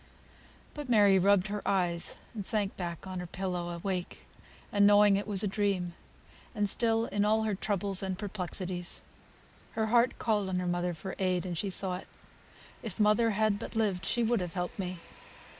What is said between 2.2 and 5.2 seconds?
and sank back on her pillow, awake, and knowing